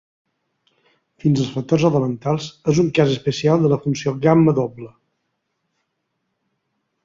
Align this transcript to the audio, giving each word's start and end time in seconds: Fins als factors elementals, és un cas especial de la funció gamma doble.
Fins 1.23 1.41
als 1.43 1.51
factors 1.57 1.85
elementals, 1.89 2.49
és 2.73 2.81
un 2.85 2.89
cas 2.99 3.13
especial 3.17 3.61
de 3.67 3.71
la 3.75 3.81
funció 3.87 4.17
gamma 4.27 4.59
doble. 4.63 4.93